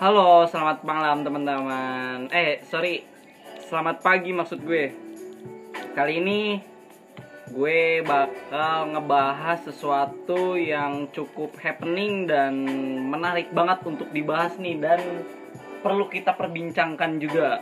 Halo, 0.00 0.48
selamat 0.48 0.80
malam 0.80 1.20
teman-teman. 1.20 2.32
Eh, 2.32 2.64
sorry, 2.64 3.04
selamat 3.68 4.00
pagi 4.00 4.32
maksud 4.32 4.64
gue. 4.64 4.96
Kali 5.92 6.24
ini 6.24 6.56
gue 7.52 8.00
bakal 8.00 8.96
ngebahas 8.96 9.60
sesuatu 9.60 10.56
yang 10.56 11.12
cukup 11.12 11.52
happening 11.60 12.24
dan 12.24 12.64
menarik 13.12 13.52
banget 13.52 13.84
untuk 13.84 14.08
dibahas 14.08 14.56
nih 14.56 14.80
dan 14.80 15.04
perlu 15.84 16.08
kita 16.08 16.32
perbincangkan 16.32 17.20
juga. 17.20 17.60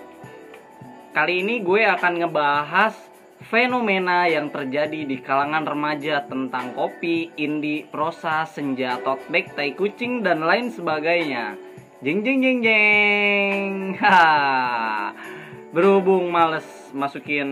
Kali 1.11 1.43
ini 1.43 1.59
gue 1.59 1.91
akan 1.91 2.23
ngebahas 2.23 2.95
fenomena 3.51 4.31
yang 4.31 4.47
terjadi 4.55 5.11
di 5.11 5.19
kalangan 5.27 5.67
remaja 5.67 6.23
tentang 6.31 6.71
kopi, 6.79 7.35
indie, 7.35 7.91
prosa, 7.91 8.47
senja, 8.47 8.95
tote 9.03 9.27
bag, 9.27 9.59
tai 9.59 9.75
kucing, 9.75 10.23
dan 10.23 10.47
lain 10.47 10.71
sebagainya. 10.71 11.67
Jeng 11.99 12.23
jeng 12.23 12.39
jeng 12.39 12.63
jeng. 12.63 13.99
Ha. 13.99 15.11
Berhubung 15.75 16.31
males 16.31 16.63
masukin 16.95 17.51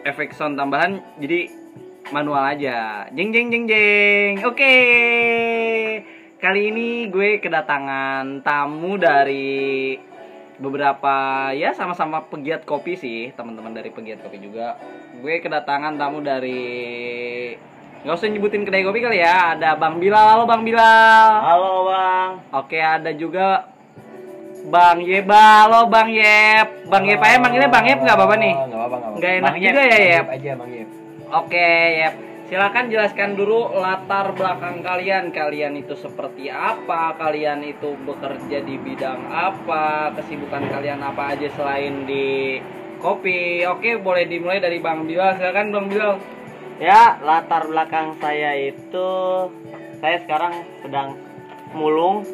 efek 0.00 0.32
sound 0.32 0.56
tambahan, 0.56 1.04
jadi 1.20 1.52
manual 2.08 2.40
aja. 2.40 3.04
Jeng 3.12 3.36
jeng 3.36 3.52
jeng 3.52 3.68
jeng. 3.68 4.40
Oke. 4.48 4.76
Kali 6.40 6.72
ini 6.72 7.12
gue 7.12 7.36
kedatangan 7.44 8.40
tamu 8.40 8.96
dari 8.96 9.92
beberapa 10.56 11.52
ya 11.52 11.76
sama-sama 11.76 12.32
pegiat 12.32 12.64
kopi 12.64 12.96
sih, 12.96 13.28
teman-teman 13.36 13.76
dari 13.76 13.92
pegiat 13.92 14.24
kopi 14.24 14.40
juga. 14.40 14.80
Gue 15.20 15.36
kedatangan 15.44 16.00
tamu 16.00 16.24
dari 16.24 16.64
Gak 18.00 18.16
usah 18.16 18.32
nyebutin 18.32 18.64
kedai 18.64 18.80
kopi 18.80 19.04
kali 19.04 19.20
ya. 19.20 19.52
Ada 19.52 19.76
Bang 19.76 20.00
Bilal. 20.00 20.24
Halo 20.24 20.44
Bang 20.48 20.64
Bilal. 20.64 21.28
Halo 21.44 21.72
bang. 21.84 22.30
Oke, 22.56 22.80
ada 22.80 23.12
juga 23.12 23.68
Bang 24.72 25.04
Yeba. 25.04 25.68
Halo 25.68 25.84
Bang 25.84 26.08
Yep. 26.08 26.88
Bang 26.88 27.04
Yep 27.04 27.20
aja 27.20 27.36
manggilnya 27.36 27.68
Bang 27.68 27.84
Yep 27.84 28.00
nggak 28.00 28.16
apa-apa 28.16 28.34
nih? 28.40 28.54
Nggak 28.56 28.80
apa-apa, 28.80 28.96
nggak 29.20 29.32
enak 29.36 29.44
Bang 29.44 29.56
juga 29.60 29.80
Yep. 29.84 29.84
ya 29.84 29.92
Bang 29.92 30.00
Yep. 30.00 30.08
Yep 30.16 30.26
aja, 30.32 30.50
Bang 30.56 30.70
Yep. 30.72 30.88
Oke, 31.28 31.72
Yep. 32.00 32.14
Silakan 32.50 32.84
jelaskan 32.90 33.30
dulu 33.36 33.58
latar 33.76 34.26
belakang 34.32 34.76
kalian. 34.80 35.24
Kalian 35.30 35.72
itu 35.76 35.92
seperti 35.92 36.48
apa? 36.48 37.14
Kalian 37.20 37.60
itu 37.68 38.00
bekerja 38.00 38.64
di 38.64 38.74
bidang 38.80 39.28
apa? 39.28 40.16
Kesibukan 40.16 40.72
kalian 40.72 41.04
apa 41.04 41.36
aja 41.36 41.52
selain 41.52 42.08
di 42.08 42.56
kopi? 42.96 43.62
Oke, 43.68 44.00
boleh 44.00 44.24
dimulai 44.24 44.56
dari 44.56 44.80
Bang 44.80 45.04
Bilal. 45.04 45.36
Silakan 45.36 45.68
Bang 45.68 45.86
Bilal. 45.92 46.39
Ya 46.80 47.20
latar 47.20 47.68
belakang 47.68 48.16
saya 48.24 48.56
itu 48.56 49.12
saya 50.00 50.16
sekarang 50.24 50.64
sedang 50.80 51.12
mulung 51.76 52.24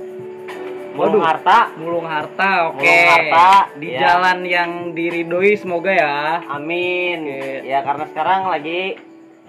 mulung 0.95 1.19
Waduh. 1.21 1.27
harta. 1.27 1.59
Mulung 1.77 2.07
harta, 2.07 2.71
oke. 2.71 2.79
Mulung 2.81 3.11
harta, 3.11 3.51
di 3.75 3.91
ya. 3.91 3.99
jalan 4.01 4.47
yang 4.47 4.95
diridoi 4.95 5.59
semoga 5.59 5.91
ya. 5.93 6.41
Amin. 6.47 7.27
Oke. 7.27 7.67
Ya 7.67 7.83
karena 7.83 8.07
sekarang 8.09 8.49
lagi 8.49 8.97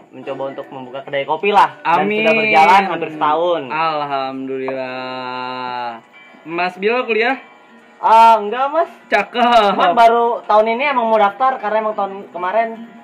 mencoba 0.10 0.58
untuk 0.58 0.66
membuka 0.74 1.06
kedai 1.06 1.30
kopi 1.30 1.54
lah. 1.54 1.78
Amin. 1.86 2.26
Dan 2.26 2.34
sudah 2.34 2.42
berjalan 2.42 2.84
hampir 2.90 3.10
setahun. 3.14 3.62
Alhamdulillah. 3.70 6.02
Mas 6.42 6.74
Bilal 6.82 7.06
kuliah? 7.06 7.38
Ah 8.02 8.42
enggak 8.42 8.66
mas. 8.74 8.90
Cakep. 9.14 9.78
Cuman 9.78 9.94
baru 9.94 10.42
tahun 10.50 10.74
ini 10.74 10.90
emang 10.90 11.06
mau 11.06 11.22
daftar 11.22 11.62
karena 11.62 11.86
emang 11.86 11.94
tahun 11.94 12.34
kemarin 12.34 12.97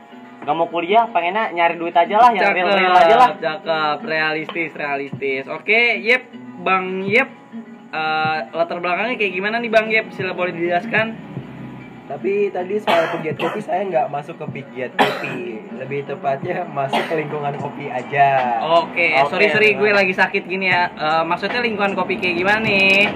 nggak 0.44 0.55
mau 0.55 0.67
kuliah, 0.67 1.08
pengennya 1.08 1.52
nyari 1.52 1.75
duit 1.75 1.95
aja 1.95 2.16
lah, 2.19 2.30
yang 2.31 2.52
Cakep, 2.52 2.58
real-real 2.59 2.94
aja 2.94 3.16
lah. 3.16 3.30
cakep, 3.39 3.97
realistis, 4.03 4.72
realistis. 4.75 5.44
Oke, 5.47 5.97
Yep, 6.00 6.23
Bang 6.62 7.01
Yep, 7.01 7.29
eh, 7.90 8.38
latar 8.51 8.78
belakangnya 8.78 9.16
kayak 9.16 9.34
gimana 9.34 9.56
nih 9.57 9.72
Bang 9.72 9.88
Yep? 9.88 10.12
Sila 10.12 10.35
boleh 10.35 10.51
dijelaskan? 10.51 11.31
Tapi 12.03 12.51
tadi 12.51 12.75
soal 12.84 13.07
pegiat 13.16 13.40
kopi 13.40 13.63
saya 13.63 13.88
nggak 13.88 14.12
masuk 14.12 14.35
ke 14.35 14.59
pegiat 14.59 14.91
kopi, 14.91 15.56
lebih 15.79 16.03
tepatnya 16.03 16.67
masuk 16.67 17.00
ke 17.07 17.16
lingkungan 17.16 17.56
kopi 17.56 17.88
aja. 17.88 18.59
Oke, 18.84 19.23
Oke, 19.23 19.31
sorry 19.31 19.47
sorry, 19.47 19.69
gue 19.79 19.90
lagi 19.90 20.12
sakit 20.12 20.44
gini 20.44 20.67
ya. 20.67 20.91
Eh, 20.91 21.23
maksudnya 21.23 21.63
lingkungan 21.63 21.96
kopi 21.96 22.19
kayak 22.19 22.35
gimana 22.35 22.59
nih? 22.59 23.07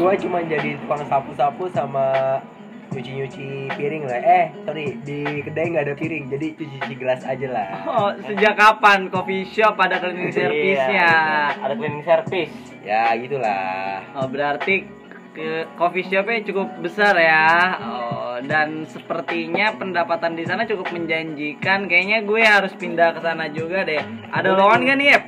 Gua 0.00 0.16
cuma 0.16 0.40
jadi 0.40 0.80
tukang 0.80 1.04
sapu-sapu 1.04 1.68
sama 1.68 2.40
nyuci-nyuci 2.90 3.70
piring 3.70 4.04
lah. 4.04 4.20
Eh, 4.20 4.46
sorry, 4.66 4.98
di 5.00 5.22
kedai 5.40 5.66
nggak 5.70 5.84
ada 5.86 5.94
piring, 5.94 6.24
jadi 6.28 6.46
cuci-cuci 6.58 6.94
gelas 6.98 7.22
aja 7.22 7.46
lah. 7.48 7.68
Oh, 7.86 8.10
sejak 8.26 8.54
kapan 8.58 9.08
coffee 9.08 9.46
shop 9.46 9.78
ada 9.78 10.02
cleaning 10.02 10.34
service-nya? 10.36 10.90
Iya, 10.90 11.14
ada 11.62 11.74
cleaning 11.78 12.04
service. 12.04 12.54
Ya, 12.82 13.14
gitulah. 13.16 14.02
Oh, 14.18 14.26
berarti 14.26 14.84
ke 15.30 15.70
coffee 15.78 16.06
shopnya 16.10 16.42
cukup 16.42 16.68
besar 16.82 17.14
ya. 17.14 17.46
Oh, 17.78 18.36
dan 18.42 18.82
sepertinya 18.90 19.78
pendapatan 19.78 20.34
di 20.34 20.42
sana 20.42 20.66
cukup 20.66 20.90
menjanjikan. 20.90 21.86
Kayaknya 21.86 22.18
gue 22.26 22.42
harus 22.42 22.72
pindah 22.74 23.14
ke 23.14 23.20
sana 23.22 23.46
juga 23.54 23.86
deh. 23.86 24.02
Ada 24.34 24.58
lowongan 24.58 24.90
gak 24.90 24.98
nih, 24.98 25.08
Yep? 25.14 25.22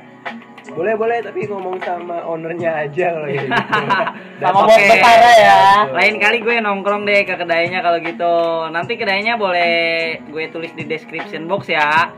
Boleh, 0.73 0.93
boleh, 0.97 1.17
tapi 1.21 1.45
ngomong 1.45 1.77
sama 1.85 2.25
ownernya 2.25 2.89
aja 2.89 3.13
kalau 3.13 3.29
kayak 3.29 3.45
gitu. 3.45 3.61
Sama 4.41 4.59
bos 4.65 4.77
besar 4.77 5.17
ya. 5.37 5.57
Lain 5.93 6.15
kali 6.17 6.37
gue 6.41 6.55
nongkrong 6.65 7.05
deh 7.05 7.21
ke 7.29 7.37
kedainya 7.37 7.79
kalau 7.85 8.01
gitu. 8.01 8.35
Nanti 8.73 8.97
kedainya 8.97 9.37
boleh 9.37 9.73
gue 10.25 10.43
tulis 10.49 10.73
di 10.73 10.89
description 10.89 11.45
box 11.45 11.69
ya. 11.69 12.09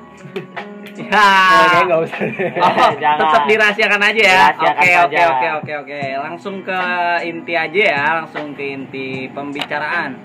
ya. 1.12 1.84
Nggak 1.84 2.00
usah. 2.08 2.20
Oh, 2.64 2.92
Jangan. 3.04 3.20
tetap 3.20 3.44
dirahasiakan 3.52 4.02
aja 4.08 4.22
ya. 4.24 4.40
Oke, 4.56 4.92
oke, 5.04 5.20
oke, 5.20 5.48
oke, 5.60 5.74
oke. 5.84 6.02
Langsung 6.24 6.56
ke 6.64 6.80
inti 7.28 7.54
aja 7.60 7.82
ya, 7.92 8.04
langsung 8.24 8.56
ke 8.56 8.64
inti 8.64 9.28
pembicaraan. 9.36 10.16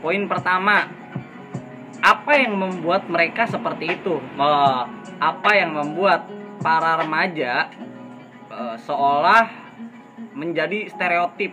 Poin 0.00 0.24
pertama, 0.24 0.88
apa 2.00 2.32
yang 2.36 2.56
membuat 2.56 3.08
mereka 3.08 3.44
seperti 3.48 3.96
itu? 4.00 4.20
Oh, 4.36 4.80
apa 5.20 5.50
yang 5.56 5.72
membuat 5.72 6.28
para 6.64 6.96
remaja 6.96 7.68
eh, 8.48 8.76
seolah 8.80 9.44
menjadi 10.32 10.88
stereotip 10.88 11.52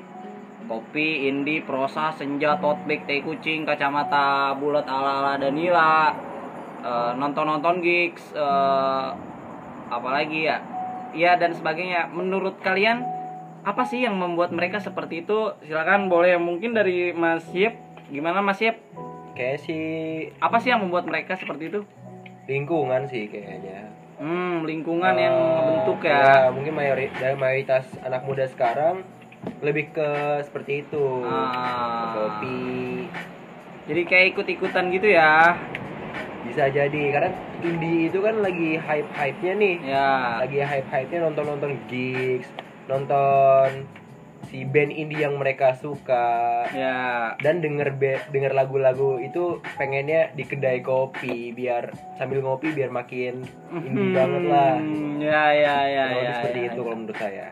kopi, 0.72 1.28
indie, 1.28 1.60
prosa, 1.68 2.16
senja, 2.16 2.56
tote 2.64 2.88
bag, 2.88 3.04
teh 3.04 3.20
kucing, 3.20 3.68
kacamata 3.68 4.56
bulat 4.56 4.88
ala-ala 4.88 5.36
Danila, 5.36 6.16
eh, 6.80 7.12
nonton-nonton 7.20 7.84
gigs, 7.84 8.32
eh, 8.32 9.08
apalagi 9.92 10.48
ya, 10.48 10.64
ya 11.12 11.36
dan 11.36 11.52
sebagainya. 11.52 12.08
Menurut 12.16 12.64
kalian 12.64 13.04
apa 13.68 13.84
sih 13.84 14.08
yang 14.08 14.16
membuat 14.16 14.56
mereka 14.56 14.80
seperti 14.80 15.28
itu? 15.28 15.52
Silakan 15.68 16.08
boleh 16.08 16.40
mungkin 16.40 16.72
dari 16.72 17.12
Mas 17.12 17.44
Yep. 17.52 18.08
Gimana 18.08 18.40
Mas 18.40 18.64
Yep? 18.64 18.80
Kayak 19.36 19.60
sih 19.64 19.84
Apa 20.44 20.60
sih 20.60 20.72
yang 20.72 20.84
membuat 20.88 21.04
mereka 21.08 21.36
seperti 21.36 21.68
itu? 21.68 21.82
lingkungan 22.50 23.08
sih 23.08 23.32
kayaknya. 23.32 24.01
Hmm, 24.22 24.62
lingkungan 24.64 25.18
yang 25.18 25.34
Eh, 25.34 25.56
membentuk 25.58 25.98
ya. 26.06 26.54
mungkin 26.54 26.78
mayori- 26.78 27.10
dari 27.12 27.34
mayoritas 27.34 27.90
anak 28.00 28.22
muda 28.22 28.46
sekarang 28.46 29.02
lebih 29.60 29.90
ke 29.90 30.10
seperti 30.46 30.86
itu. 30.86 31.26
Ah. 31.26 32.14
Kopi 32.14 33.10
Jadi 33.82 34.02
kayak 34.06 34.38
ikut-ikutan 34.38 34.94
gitu 34.94 35.10
ya. 35.10 35.58
bisa 36.42 36.66
jadi 36.68 37.02
karena 37.14 37.30
indie 37.62 38.10
itu 38.10 38.18
kan 38.18 38.42
lagi 38.42 38.74
hype-hype-nya 38.76 39.54
nih. 39.56 39.76
Ya. 39.84 40.38
Lagi 40.38 40.58
hype-hype-nya 40.60 41.20
nonton-nonton 41.24 41.78
gigs, 41.88 42.50
nonton 42.86 43.86
si 44.48 44.64
band 44.64 44.90
indie 44.90 45.22
yang 45.22 45.36
mereka 45.36 45.76
suka 45.76 46.66
Ya. 46.72 47.34
dan 47.38 47.60
denger 47.60 47.94
be- 47.94 48.24
denger 48.30 48.52
lagu-lagu 48.52 49.18
itu 49.18 49.60
pengennya 49.76 50.32
di 50.32 50.44
kedai 50.44 50.80
kopi 50.80 51.52
biar 51.52 51.90
sambil 52.16 52.42
ngopi 52.42 52.72
biar 52.72 52.90
makin 52.90 53.46
indie 53.78 54.12
banget 54.12 54.44
lah. 54.46 54.76
Hmm, 54.78 55.20
Ya 55.20 55.46
ya 55.52 55.76
ya 55.86 56.06
ya. 56.10 56.34
seperti 56.36 56.60
ya, 56.60 56.68
itu 56.68 56.74
ya. 56.74 56.84
kalau 56.84 56.98
menurut 56.98 57.18
saya. 57.18 57.48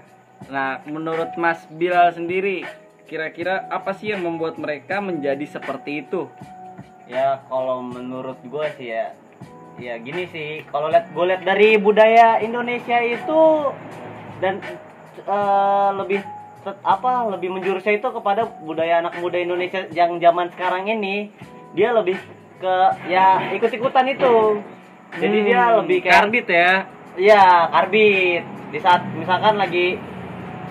Nah, 0.49 0.71
menurut 0.83 1.31
Mas 1.35 1.61
Bilal 1.69 2.09
sendiri, 2.09 2.65
kira-kira 3.05 3.67
apa 3.67 3.93
sih 3.93 4.09
yang 4.09 4.23
membuat 4.23 4.55
mereka 4.55 4.97
menjadi 4.97 5.45
seperti 5.45 6.01
itu? 6.01 6.25
Ya 7.05 7.41
kalau 7.45 7.81
menurut 7.81 8.37
gue 8.39 8.65
sih 8.77 8.93
ya 8.93 9.17
Ya 9.81 9.97
gini 9.97 10.29
sih 10.29 10.61
Kalau 10.69 10.93
lihat 10.93 11.09
gue 11.09 11.25
lihat 11.25 11.41
dari 11.41 11.73
budaya 11.73 12.37
Indonesia 12.37 13.01
itu 13.01 13.41
Dan 14.37 14.61
eh, 15.19 15.89
Lebih 15.95 16.21
apa 16.83 17.11
lebih 17.31 17.55
menjurusnya 17.55 17.97
itu 18.03 18.09
kepada 18.11 18.45
budaya 18.63 18.99
anak 18.99 19.15
muda 19.23 19.39
Indonesia 19.39 19.87
yang 19.95 20.19
zaman 20.19 20.51
sekarang 20.51 20.91
ini 20.91 21.31
dia 21.71 21.95
lebih 21.95 22.19
ke 22.59 22.75
ya 23.07 23.55
ikut-ikutan 23.55 24.11
itu 24.11 24.59
jadi 25.17 25.37
dia 25.41 25.61
Hmm, 25.73 25.77
lebih 25.81 25.97
kayak 26.05 26.15
karbit 26.21 26.47
ya. 26.49 26.71
Iya, 27.17 27.45
karbit. 27.73 28.43
Di 28.69 28.79
saat 28.79 29.01
misalkan 29.17 29.57
lagi 29.57 29.97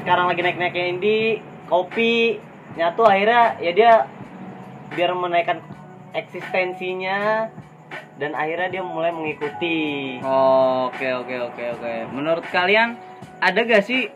sekarang 0.05 0.31
lagi 0.31 0.41
naik-naiknya 0.47 0.85
indie, 0.95 1.43
kopi, 1.67 2.39
nyatu 2.79 3.03
akhirnya 3.03 3.59
ya 3.59 3.73
dia 3.75 3.93
biar 4.95 5.11
menaikkan 5.19 5.59
eksistensinya 6.15 7.51
dan 8.23 8.33
akhirnya 8.39 8.79
dia 8.79 8.83
mulai 8.87 9.11
mengikuti. 9.11 10.17
Oke 10.23 11.11
oke 11.19 11.37
oke 11.51 11.65
oke. 11.79 11.95
Menurut 12.15 12.47
kalian 12.55 12.95
ada 13.43 13.61
gak 13.67 13.83
sih 13.83 14.07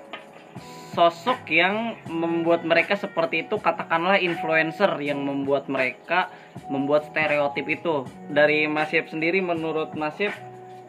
sosok 0.93 1.49
yang 1.49 1.97
membuat 2.07 2.63
mereka 2.69 2.95
seperti 2.95 3.49
itu 3.49 3.57
katakanlah 3.57 4.21
influencer 4.21 4.93
yang 5.01 5.25
membuat 5.25 5.67
mereka 5.73 6.29
membuat 6.69 7.09
stereotip 7.09 7.67
itu. 7.69 8.05
Dari 8.29 8.69
Mas 8.69 8.93
Yep 8.93 9.09
sendiri 9.09 9.41
menurut 9.41 9.97
Mas 9.97 10.21
Yep 10.21 10.37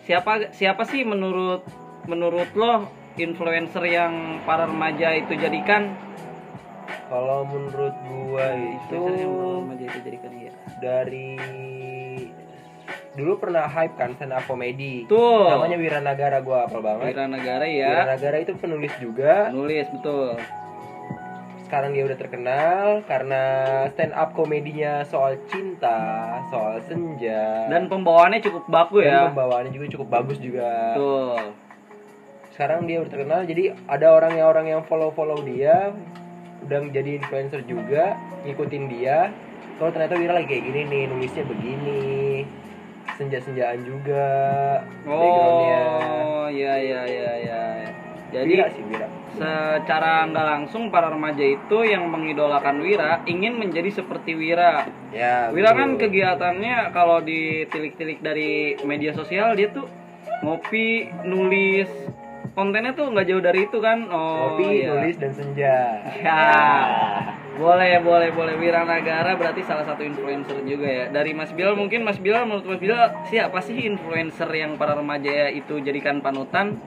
siapa 0.04 0.52
siapa 0.52 0.84
sih 0.84 1.08
menurut 1.08 1.64
menurut 2.06 2.52
lo 2.54 2.92
influencer 3.16 3.88
yang 3.88 4.44
para 4.44 4.68
remaja 4.68 5.16
itu 5.16 5.34
jadikan? 5.40 5.96
Kalau 7.08 7.48
menurut 7.48 7.96
gua 8.04 8.48
itu 8.60 9.02
itu 9.84 10.00
jadikan 10.04 10.32
ya 10.36 10.54
dari 10.84 11.40
dulu 13.14 13.38
pernah 13.38 13.70
hype 13.70 13.94
kan 13.94 14.18
stand 14.18 14.34
up 14.34 14.42
comedy. 14.50 15.06
Tuh. 15.06 15.46
Namanya 15.46 15.78
Wiranagara 15.78 16.42
gua 16.42 16.66
apal 16.66 16.82
banget. 16.82 17.14
Wira 17.14 17.26
Negara 17.30 17.66
ya 17.70 17.90
Wiranagara 17.94 18.38
itu 18.42 18.54
penulis 18.58 18.94
juga. 18.98 19.54
nulis 19.54 19.86
betul 19.94 20.38
Sekarang 21.66 21.90
dia 21.98 22.06
udah 22.06 22.18
terkenal 22.18 23.02
karena 23.10 23.42
stand 23.94 24.14
up 24.14 24.38
komedinya 24.38 25.02
soal 25.10 25.38
cinta, 25.50 26.38
soal 26.54 26.78
senja. 26.86 27.66
dan 27.66 27.90
pembawaannya 27.90 28.46
cukup 28.46 28.70
baku 28.70 29.02
dan 29.02 29.10
ya 29.10 29.20
pembawaannya 29.34 29.74
juga 29.74 29.86
cukup 29.98 30.08
bagus 30.10 30.38
juga. 30.38 30.94
betul 30.94 31.42
Sekarang 32.54 32.86
dia 32.86 33.02
udah 33.02 33.10
terkenal 33.10 33.42
jadi 33.50 33.74
ada 33.90 34.14
orang 34.14 34.38
yang 34.38 34.48
orang 34.54 34.66
yang 34.70 34.82
follow-follow 34.86 35.42
dia 35.42 35.90
udah 36.64 36.80
jadi 36.96 37.20
influencer 37.20 37.66
juga, 37.68 38.16
ngikutin 38.48 38.84
dia. 38.88 39.34
Kalau 39.76 39.92
ternyata 39.92 40.16
Wira 40.16 40.38
lagi 40.38 40.48
kayak 40.48 40.64
gini 40.64 40.82
nih, 40.88 41.04
nulisnya 41.12 41.44
begini. 41.44 42.46
Senja-senjaan 43.14 43.86
juga 43.86 44.26
backgroundnya. 45.06 45.84
oh 46.26 46.48
ya 46.50 46.76
ya 46.82 47.02
ya 47.06 47.32
ya 47.46 47.64
jadi 48.34 48.50
Wira 48.50 48.66
sih 48.74 48.82
Wira. 48.90 49.08
secara 49.38 50.26
nggak 50.26 50.46
langsung 50.46 50.90
para 50.90 51.14
remaja 51.14 51.46
itu 51.46 51.78
yang 51.86 52.10
mengidolakan 52.10 52.82
Wira 52.82 53.22
ingin 53.30 53.62
menjadi 53.62 54.02
seperti 54.02 54.34
Wira. 54.34 54.90
Ya, 55.14 55.54
Wira 55.54 55.74
betul. 55.74 55.80
kan 55.80 55.90
kegiatannya 56.02 56.78
kalau 56.94 57.22
ditilik-tilik 57.22 58.20
dari 58.26 58.74
media 58.82 59.14
sosial 59.14 59.54
dia 59.54 59.70
tuh 59.70 59.86
ngopi, 60.42 61.14
nulis, 61.30 61.90
kontennya 62.58 62.98
tuh 62.98 63.14
nggak 63.14 63.26
jauh 63.30 63.44
dari 63.44 63.70
itu 63.70 63.78
kan. 63.78 64.10
Oh, 64.10 64.58
Kopi, 64.58 64.82
iya. 64.82 64.90
nulis 64.98 65.16
dan 65.22 65.32
senja. 65.34 65.78
Ya. 66.18 66.42
Boleh, 67.54 68.02
boleh, 68.02 68.34
boleh. 68.34 68.58
Wira 68.58 68.82
Nagara 68.82 69.38
berarti 69.38 69.62
salah 69.62 69.86
satu 69.86 70.02
influencer 70.02 70.66
juga 70.66 70.90
ya. 70.90 71.06
Dari 71.14 71.38
Mas 71.38 71.54
Bilal 71.54 71.78
mungkin 71.78 72.02
Mas 72.02 72.18
Bilal 72.18 72.50
menurut 72.50 72.66
Mas 72.66 72.82
Bilal 72.82 73.22
siapa 73.30 73.62
sih 73.62 73.86
influencer 73.86 74.50
yang 74.58 74.74
para 74.74 74.98
remaja 74.98 75.54
itu 75.54 75.78
jadikan 75.78 76.18
panutan? 76.26 76.82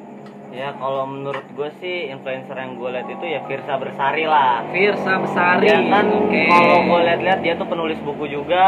Ya 0.46 0.72
kalau 0.72 1.04
menurut 1.04 1.44
gue 1.52 1.68
sih 1.78 2.08
influencer 2.08 2.54
yang 2.54 2.78
gue 2.78 2.88
lihat 2.88 3.04
itu 3.06 3.26
ya 3.26 3.44
Firsa 3.44 3.76
Bersari 3.76 4.24
lah. 4.24 4.64
Firsa 4.70 5.20
Besari. 5.20 5.68
Ya 5.68 5.82
kan 5.84 6.06
Oke. 6.08 6.42
kalau 6.48 6.78
gue 6.86 7.00
lihat-lihat 7.02 7.38
dia 7.42 7.54
tuh 7.54 7.66
penulis 7.66 7.98
buku 8.00 8.24
juga, 8.24 8.66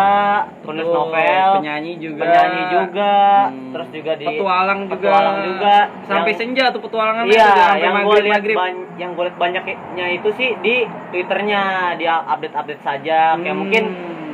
penulis 0.60 0.84
Betul, 0.84 0.98
novel, 1.00 1.48
penyanyi 1.56 1.92
juga. 1.96 2.22
penyanyi 2.22 2.62
juga, 2.68 3.16
Hmm. 3.48 3.72
terus 3.72 3.88
juga 3.88 4.12
di 4.14 4.26
petualang 4.26 4.80
juga. 4.84 4.92
petualang 4.98 5.38
juga. 5.46 5.76
Sampai 6.04 6.30
Yang- 6.30 6.40
senja 6.44 6.64
tuh 6.68 6.82
petualangan 6.82 7.24
Iya, 7.24 7.50
yang 7.78 7.94
gue 8.04 8.18
lihat 8.20 8.42
yang 8.98 9.10
gue 9.14 9.24
lihat 9.24 9.38
banyaknya 9.38 10.06
itu 10.12 10.28
sih 10.34 10.50
di 10.60 10.82
twitternya 11.08 11.62
dia 11.96 12.20
update-update 12.26 12.82
saja. 12.82 13.38
Kayak 13.38 13.48
Hmm. 13.48 13.62
mungkin 13.64 13.84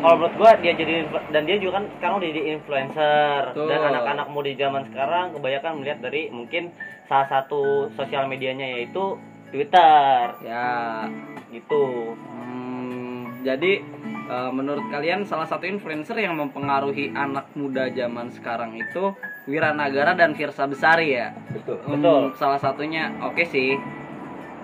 kalau 0.05 0.21
menurut 0.21 0.37
gue 0.37 0.51
dia 0.61 0.73
jadi 0.77 0.95
dan 1.33 1.43
dia 1.49 1.57
juga 1.57 1.81
kan 1.81 1.85
sekarang 1.97 2.15
udah 2.21 2.29
jadi 2.29 2.43
influencer 2.53 3.41
Betul. 3.57 3.69
dan 3.73 3.81
anak-anak 3.89 4.27
muda 4.29 4.53
di 4.53 4.61
zaman 4.61 4.83
sekarang 4.93 5.27
kebanyakan 5.33 5.73
melihat 5.81 5.99
dari 6.05 6.29
mungkin 6.29 6.77
salah 7.09 7.25
satu 7.33 7.89
sosial 7.97 8.29
medianya 8.29 8.69
yaitu 8.69 9.17
Twitter 9.49 10.37
Ya. 10.45 11.09
gitu. 11.49 12.13
Hmm, 12.21 13.33
jadi 13.49 13.81
eh, 14.29 14.51
menurut 14.53 14.85
kalian 14.93 15.25
salah 15.25 15.49
satu 15.49 15.65
influencer 15.65 16.21
yang 16.21 16.37
mempengaruhi 16.37 17.09
anak 17.17 17.49
muda 17.57 17.89
zaman 17.89 18.29
sekarang 18.29 18.77
itu 18.77 19.17
Wiranagara 19.49 20.13
dan 20.13 20.37
Firsa 20.37 20.69
Besari 20.69 21.17
ya. 21.17 21.33
Betul. 21.49 21.81
Hmm, 21.81 21.97
Betul. 21.97 22.23
salah 22.37 22.61
satunya 22.61 23.09
oke 23.25 23.41
sih. 23.49 23.73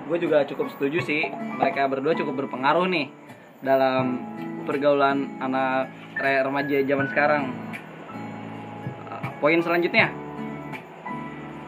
Gue 0.05 0.21
juga 0.21 0.45
cukup 0.45 0.69
setuju 0.77 1.01
sih. 1.01 1.33
Mereka 1.33 1.89
berdua 1.89 2.13
cukup 2.13 2.45
berpengaruh 2.45 2.85
nih 2.93 3.09
dalam 3.65 4.21
pergaulan 4.65 5.41
anak 5.41 5.89
re- 6.19 6.43
remaja 6.45 6.83
zaman 6.85 7.07
sekarang. 7.11 7.43
Eh, 9.11 9.29
Poin 9.41 9.61
selanjutnya. 9.61 10.13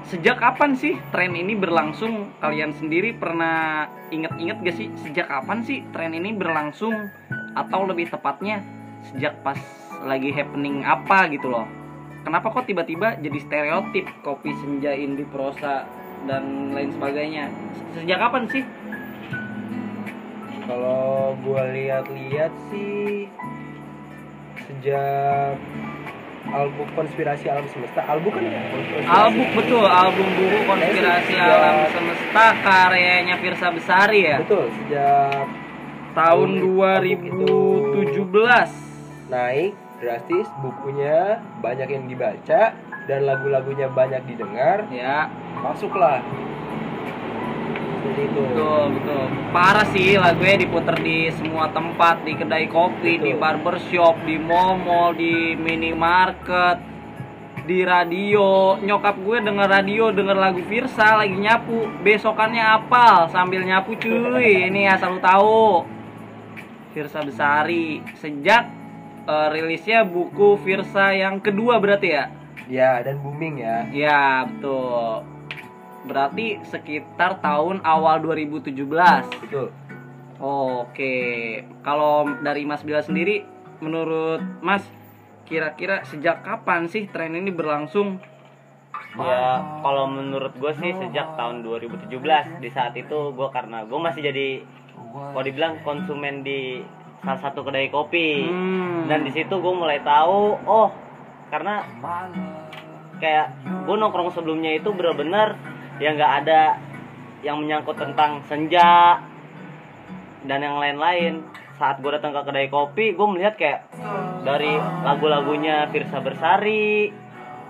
Sejak 0.03 0.43
kapan 0.43 0.77
sih 0.77 1.01
tren 1.09 1.33
ini 1.33 1.57
berlangsung? 1.57 2.37
Kalian 2.43 2.77
sendiri 2.77 3.17
pernah 3.17 3.89
inget-inget 4.13 4.61
gak 4.61 4.77
sih 4.77 4.89
sejak 5.01 5.25
kapan 5.31 5.65
sih 5.65 5.87
tren 5.95 6.13
ini 6.13 6.37
berlangsung? 6.37 7.09
Atau 7.57 7.89
lebih 7.89 8.13
tepatnya 8.13 8.61
sejak 9.09 9.41
pas 9.41 9.57
lagi 10.05 10.29
happening 10.35 10.85
apa 10.85 11.33
gitu 11.33 11.49
loh? 11.49 11.65
Kenapa 12.23 12.53
kok 12.55 12.69
tiba-tiba 12.69 13.19
jadi 13.19 13.39
stereotip 13.41 14.07
kopi 14.23 14.53
senja 14.61 14.93
indie 14.95 15.27
prosa 15.27 15.89
dan 16.29 16.77
lain 16.77 16.93
sebagainya? 16.95 17.49
Sejak 17.97 18.19
kapan 18.21 18.45
sih? 18.53 18.63
Kalau 20.63 21.35
gua 21.43 21.67
lihat-lihat 21.69 22.53
sih 22.71 23.27
sejak 24.63 25.59
album 26.49 26.87
konspirasi 26.93 27.49
alam 27.49 27.67
semesta, 27.67 28.03
album 28.05 28.31
kan 28.31 28.45
ya? 28.45 28.61
Album 29.05 29.47
betul, 29.53 29.83
album 29.83 30.27
buku 30.33 30.59
konspirasi 30.65 31.33
Sejak- 31.33 31.51
alam 31.51 31.77
semesta 31.91 32.45
karyanya 32.61 33.37
Firsa 33.39 33.69
Besari 33.71 34.21
ya. 34.23 34.39
Betul, 34.39 34.71
sejak 34.77 35.47
Tahun 36.13 36.51
Album 36.61 37.01
itu 37.01 37.55
2017. 37.97 38.69
naik 39.27 39.73
drastis 39.97 40.45
bukunya 40.61 41.41
banyak 41.65 41.89
yang 41.89 42.05
dibaca 42.05 42.63
dan 43.03 43.21
lagu-lagunya 43.25 43.89
banyak 43.89 44.21
didengar, 44.29 44.85
Ya, 44.93 45.27
masuklah. 45.59 46.21
Seperti 48.13 48.29
itu. 48.29 48.43
betul, 48.45 48.85
betul. 49.01 49.25
Parah 49.57 49.87
sih 49.89 50.09
lagunya 50.21 50.57
diputer 50.61 50.97
di 51.01 51.19
semua 51.33 51.73
tempat, 51.73 52.21
di 52.29 52.33
kedai 52.37 52.69
kopi, 52.69 53.17
Betul. 53.17 53.25
di 53.25 53.33
barbershop, 53.41 54.15
di 54.29 54.37
mall-mall, 54.37 55.17
di 55.17 55.57
minimarket, 55.57 56.79
di 57.65 57.81
radio. 57.89 58.77
Nyokap 58.77 59.17
gue 59.17 59.37
denger 59.41 59.69
radio, 59.69 60.05
denger 60.13 60.37
lagu 60.37 60.61
Firsa 60.69 61.17
lagi 61.17 61.37
nyapu. 61.41 61.89
Besokannya 62.05 62.65
apal 62.85 63.33
sambil 63.33 63.65
nyapu 63.65 63.97
cuy. 63.97 64.61
Ini 64.69 64.93
asal 64.93 65.17
lu 65.17 65.21
tahu. 65.25 65.89
Firsa 66.93 67.25
Besari 67.25 68.05
sejak 68.21 68.69
eh, 69.25 69.49
rilisnya 69.57 70.05
buku 70.05 70.61
Firsa 70.61 71.17
yang 71.17 71.41
kedua 71.41 71.81
berarti 71.81 72.09
ya? 72.13 72.29
Ya, 72.69 73.01
dan 73.01 73.25
booming 73.25 73.65
ya. 73.65 73.89
Ya, 73.89 74.45
betul. 74.45 75.32
Berarti 76.03 76.59
sekitar 76.67 77.39
tahun 77.39 77.81
awal 77.83 78.19
2017. 78.21 78.75
Betul. 79.47 79.71
Oke. 80.43 81.15
Kalau 81.81 82.27
dari 82.43 82.67
Mas 82.67 82.83
Bila 82.83 82.99
sendiri 82.99 83.47
menurut 83.79 84.43
Mas 84.59 84.83
kira-kira 85.43 86.03
sejak 86.03 86.43
kapan 86.43 86.87
sih 86.87 87.07
tren 87.07 87.35
ini 87.35 87.51
berlangsung? 87.51 88.19
Ya 89.13 89.61
kalau 89.85 90.09
menurut 90.09 90.57
gue 90.57 90.73
sih 90.73 90.89
sejak 90.91 91.37
tahun 91.37 91.61
2017 91.61 92.09
di 92.65 92.69
saat 92.73 92.97
itu 92.97 93.37
gue 93.37 93.49
karena 93.53 93.85
gue 93.85 94.01
masih 94.01 94.25
jadi 94.25 94.65
kalau 95.13 95.45
dibilang 95.45 95.77
konsumen 95.85 96.41
di 96.41 96.81
salah 97.21 97.37
satu 97.37 97.61
kedai 97.61 97.93
kopi 97.93 98.49
Hmm. 98.49 99.05
dan 99.07 99.21
di 99.23 99.31
situ 99.31 99.53
gue 99.53 99.75
mulai 99.77 100.01
tahu 100.01 100.57
oh 100.65 100.89
karena 101.53 101.85
kayak 103.21 103.53
gue 103.85 103.97
nongkrong 104.01 104.33
sebelumnya 104.33 104.81
itu 104.81 104.89
bener-bener 104.91 105.55
ya 105.97 106.13
nggak 106.13 106.33
ada 106.43 106.77
yang 107.43 107.59
menyangkut 107.59 107.97
tentang 107.97 108.41
senja 108.45 109.19
dan 110.43 110.59
yang 110.59 110.79
lain-lain. 110.79 111.43
Saat 111.75 111.99
gue 111.99 112.11
datang 112.11 112.31
ke 112.31 112.43
kedai 112.45 112.69
kopi 112.69 113.13
gue 113.13 113.27
melihat 113.27 113.55
kayak 113.57 113.91
dari 114.43 114.71
lagu-lagunya 115.03 115.91
Firsa 115.91 116.19
Bersari 116.19 117.11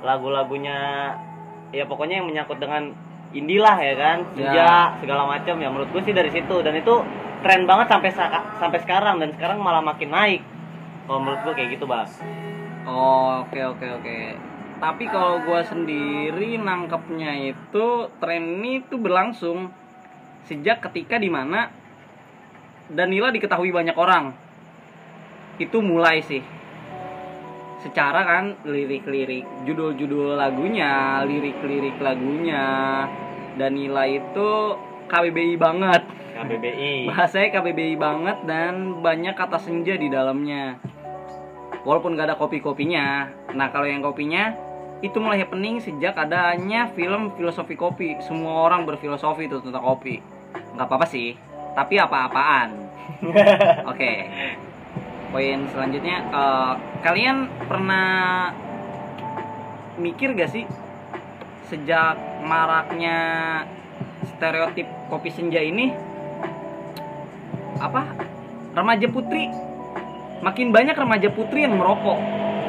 lagu-lagunya 0.03 0.79
ya 1.71 1.87
pokoknya 1.87 2.21
yang 2.21 2.27
menyangkut 2.27 2.59
dengan 2.59 2.93
indie 3.33 3.57
lah 3.57 3.79
ya 3.79 3.95
kan? 3.95 4.19
Senja 4.35 4.53
Ya. 4.53 4.77
segala 5.01 5.25
macam. 5.25 5.57
Ya 5.57 5.69
menurut 5.71 5.89
gue 5.89 6.03
sih 6.03 6.13
dari 6.13 6.29
situ. 6.29 6.61
Dan 6.61 6.77
itu 6.77 7.01
tren 7.41 7.65
banget 7.65 7.89
sampai 7.89 8.11
sa- 8.13 8.45
sampai 8.59 8.79
sekarang. 8.81 9.17
Dan 9.17 9.33
sekarang 9.33 9.57
malah 9.59 9.81
makin 9.81 10.13
naik. 10.13 10.43
Kalau 11.07 11.19
menurut 11.19 11.41
gue 11.43 11.55
kayak 11.55 11.71
gitu 11.73 11.89
bang. 11.89 12.05
Oh, 12.85 13.47
oke 13.47 13.57
oke 13.73 13.87
oke. 14.03 14.19
Tapi 14.83 15.07
kalau 15.07 15.39
gua 15.47 15.63
sendiri 15.63 16.59
nangkepnya 16.59 17.55
itu 17.55 18.11
tren 18.19 18.59
ini 18.59 18.83
tuh 18.83 18.99
berlangsung 18.99 19.71
sejak 20.51 20.83
ketika 20.91 21.23
di 21.23 21.31
mana 21.31 21.71
Danila 22.91 23.31
diketahui 23.31 23.71
banyak 23.71 23.95
orang. 23.95 24.35
Itu 25.63 25.79
mulai 25.87 26.19
sih. 26.27 26.43
Secara 27.79 28.27
kan 28.27 28.45
lirik-lirik, 28.67 29.47
judul-judul 29.71 30.35
lagunya, 30.35 31.23
lirik-lirik 31.31 32.03
lagunya 32.03 33.07
Danila 33.55 34.03
itu 34.11 34.75
KBBI 35.07 35.55
banget. 35.63 36.03
KBBI. 36.35 36.95
bahasanya 37.15 37.49
KBBI 37.55 37.95
banget 38.03 38.39
dan 38.51 38.99
banyak 38.99 39.39
kata 39.39 39.63
senja 39.63 39.95
di 39.95 40.11
dalamnya 40.11 40.83
walaupun 41.85 42.15
gak 42.15 42.33
ada 42.33 42.37
kopi-kopinya 42.39 43.29
nah 43.53 43.69
kalau 43.69 43.85
yang 43.85 44.01
kopinya 44.01 44.72
itu 45.03 45.19
mulai 45.19 45.43
happening 45.43 45.83
sejak 45.83 46.15
adanya 46.15 46.87
film 46.95 47.35
filosofi 47.35 47.75
kopi. 47.75 48.23
Semua 48.23 48.63
orang 48.71 48.87
berfilosofi 48.87 49.51
itu 49.51 49.59
tentang 49.59 49.83
kopi. 49.83 50.23
Nggak 50.79 50.87
apa-apa 50.87 51.07
sih 51.11 51.35
tapi 51.75 51.99
apa-apaan. 51.99 52.71
Oke. 53.91 54.13
Poin 55.33 55.59
selanjutnya 55.73 56.17
eh, 56.29 56.73
kalian 57.03 57.49
pernah 57.67 58.09
mikir 59.97 60.33
gak 60.37 60.53
sih 60.53 60.65
sejak 61.69 62.17
maraknya 62.45 63.19
stereotip 64.25 64.89
kopi 65.09 65.29
senja 65.33 65.61
ini 65.61 65.93
apa 67.81 68.07
remaja 68.77 69.09
putri? 69.09 69.49
Makin 70.43 70.75
banyak 70.75 70.97
remaja 70.99 71.29
putri 71.33 71.65
yang 71.65 71.81
merokok 71.81 72.19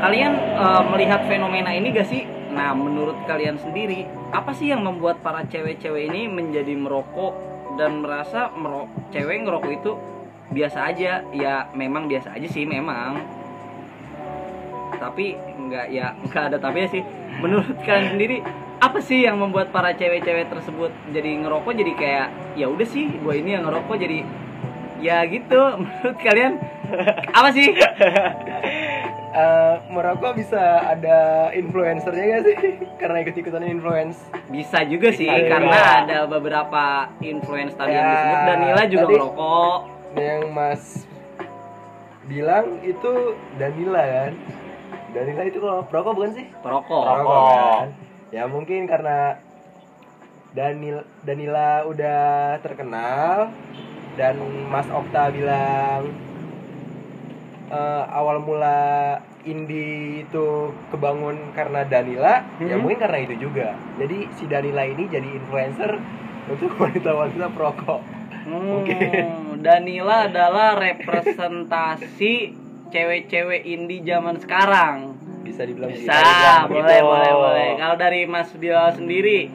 kalian 0.04 0.34
eh, 0.36 0.84
melihat 0.92 1.24
fenomena 1.32 1.72
ini 1.72 1.96
gak 1.96 2.12
sih? 2.12 2.28
Nah 2.52 2.76
menurut 2.76 3.16
kalian 3.24 3.56
sendiri 3.56 4.04
apa 4.36 4.52
sih 4.52 4.76
yang 4.76 4.84
membuat 4.84 5.24
para 5.24 5.48
cewek-cewek 5.48 6.12
ini 6.12 6.28
menjadi 6.28 6.76
merokok 6.76 7.34
dan 7.80 8.04
merasa 8.04 8.52
merok 8.52 8.92
cewek 9.16 9.48
ngerokok 9.48 9.72
itu 9.72 9.92
biasa 10.52 10.92
aja? 10.92 11.24
Ya 11.32 11.72
memang 11.72 12.12
biasa 12.12 12.36
aja 12.36 12.48
sih 12.52 12.68
memang. 12.68 13.24
Tapi 15.00 15.40
nggak 15.40 15.88
ya 15.88 16.12
nggak 16.28 16.44
ada 16.52 16.58
tapi 16.60 16.84
sih. 16.92 17.04
Menurut 17.40 17.72
kalian 17.88 18.20
sendiri 18.20 18.44
apa 18.84 19.00
sih 19.00 19.24
yang 19.24 19.40
membuat 19.40 19.72
para 19.72 19.96
cewek-cewek 19.96 20.52
tersebut 20.52 20.92
jadi 21.16 21.48
ngerokok? 21.48 21.80
Jadi 21.80 21.92
kayak 21.96 22.60
ya 22.60 22.68
udah 22.68 22.88
sih 22.92 23.08
gue 23.08 23.34
ini 23.40 23.56
yang 23.56 23.64
ngerokok 23.72 23.96
jadi 23.96 24.20
ya 25.00 25.24
gitu. 25.32 25.62
Menurut 25.80 26.18
kalian 26.20 26.60
apa 27.32 27.50
sih 27.56 27.72
Eh, 29.34 29.76
merokok 29.90 30.38
bisa 30.38 30.62
ada 30.86 31.18
influencernya 31.52 32.26
gak 32.32 32.44
sih? 32.44 32.56
Karena 33.02 33.18
ikut-ikutan 33.20 33.66
influence. 33.66 34.22
bisa 34.46 34.86
juga 34.86 35.10
sih 35.10 35.26
Bisa 35.26 35.40
juga. 35.40 35.52
karena 35.52 35.80
ada 36.00 36.18
beberapa 36.24 36.84
influence 37.20 37.74
tadi 37.74 37.90
yang 37.90 38.06
Ya, 38.06 38.14
disebut 38.14 38.38
Danila 38.46 38.84
juga 38.86 39.04
tadi- 39.04 39.16
ngerokok 39.16 39.78
Yang 40.14 40.42
Mas 40.48 40.84
bilang 42.24 42.66
itu 42.80 43.12
Danila 43.58 44.04
kan? 44.06 44.34
Danila 45.10 45.44
itu 45.44 45.58
kalau 45.58 45.82
perokok 45.84 46.14
bukan 46.14 46.32
sih? 46.34 46.46
perokok 46.56 47.02
Perokok. 47.04 47.42
kan? 47.82 47.90
Ya 48.30 48.44
mungkin 48.46 48.86
karena 48.86 49.42
Danil 50.52 50.96
Danila 51.20 51.70
udah 51.84 52.22
terkenal 52.60 53.50
dan 54.14 54.38
Mas 54.70 54.86
Okta 54.88 55.34
bilang 55.34 56.14
eh, 57.74 58.04
awal 58.08 58.38
mula 58.40 59.18
indie 59.44 60.22
itu 60.22 60.46
kebangun 60.88 61.52
karena 61.52 61.82
Danila, 61.84 62.46
ya 62.56 62.76
Mhm. 62.76 62.80
mungkin 62.80 63.00
karena 63.00 63.18
itu 63.20 63.36
juga. 63.42 63.74
Jadi 63.98 64.30
si 64.32 64.46
Danila 64.46 64.86
ini 64.86 65.04
jadi 65.06 65.26
influencer 65.26 65.98
untuk 66.48 66.72
wanita-wanita 66.80 67.50
perokok. 67.50 68.02
Hmm, 68.44 68.62
Mungkin. 68.70 69.24
Danila 69.60 70.28
adalah 70.28 70.76
representasi 70.76 72.34
cewek-cewek 72.90 73.64
indie 73.64 74.04
zaman 74.04 74.38
sekarang 74.38 75.16
Bisa 75.42 75.66
dibilang 75.66 75.90
bisa 75.90 76.14
gitu. 76.14 76.72
boleh 76.72 76.84
gitu. 76.94 77.04
boleh 77.04 77.32
boleh 77.34 77.70
kalau 77.76 77.96
dari 77.96 78.24
Mas 78.24 78.52
Bilal 78.54 78.94
sendiri 78.94 79.50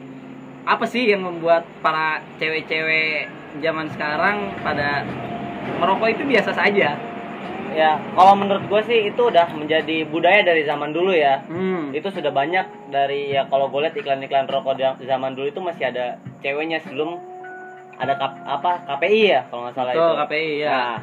apa 0.63 0.85
sih 0.85 1.07
yang 1.07 1.23
membuat 1.23 1.63
para 1.79 2.19
cewek-cewek 2.35 3.25
zaman 3.57 3.87
sekarang 3.89 4.53
pada 4.59 5.01
merokok 5.77 6.09
itu 6.11 6.23
biasa 6.25 6.51
saja 6.51 6.93
Ya, 7.71 7.91
kalau 8.11 8.33
menurut 8.33 8.65
gue 8.65 8.81
sih 8.83 8.99
itu 9.05 9.21
udah 9.21 9.47
menjadi 9.51 10.03
budaya 10.03 10.41
dari 10.41 10.63
zaman 10.63 10.89
dulu 10.89 11.11
ya. 11.11 11.41
hmm. 11.43 11.91
Itu 11.91 12.09
sudah 12.09 12.29
banyak 12.29 12.89
dari 12.89 13.29
ya 13.29 13.45
kalau 13.45 13.67
gue 13.67 13.79
lihat 13.79 13.93
iklan-iklan 13.93 14.45
rokok 14.45 14.73
di 14.75 15.05
zaman 15.05 15.33
dulu 15.33 15.47
itu 15.47 15.59
masih 15.59 15.87
ada 15.87 16.05
ceweknya 16.39 16.79
sebelum 16.79 17.17
ada 17.95 18.15
kap- 18.15 18.41
apa 18.41 18.71
KPI 18.85 19.21
ya 19.27 19.41
kalau 19.45 19.61
nggak 19.63 19.75
salah 19.75 19.91
Betul, 19.91 20.07
itu. 20.07 20.19
KPI, 20.19 20.49
ya. 20.57 20.69
Nah, 20.69 20.95